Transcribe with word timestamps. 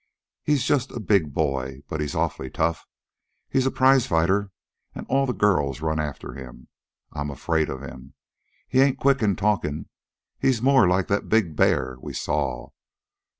He's 0.43 0.63
just 0.63 0.89
a 0.89 0.99
big 0.99 1.31
boy, 1.31 1.83
but 1.87 2.01
he's 2.01 2.15
awfully 2.15 2.49
tough. 2.49 2.87
He's 3.47 3.67
a 3.67 3.71
prizefighter, 3.71 4.49
an' 4.95 5.05
all 5.05 5.27
the 5.27 5.31
girls 5.31 5.79
run 5.81 5.99
after 5.99 6.33
him. 6.33 6.69
I'm 7.11 7.29
afraid 7.29 7.69
of 7.69 7.83
him. 7.83 8.15
He 8.67 8.79
ain't 8.81 8.97
quick 8.97 9.21
in 9.21 9.35
talkin'. 9.35 9.89
He's 10.39 10.59
more 10.59 10.87
like 10.87 11.05
that 11.09 11.29
big 11.29 11.55
bear 11.55 11.97
we 12.01 12.13
saw. 12.13 12.69